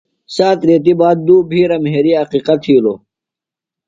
سات 0.35 0.59
ریتیۡ 0.67 0.97
باد 0.99 1.17
دُو 1.25 1.35
بِھیرہ 1.49 1.77
مھرِیۡ 1.83 2.19
عقیقہ 2.21 2.55
تِھیلوۡ۔ 2.61 2.99